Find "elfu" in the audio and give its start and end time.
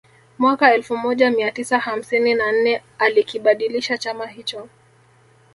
0.73-0.97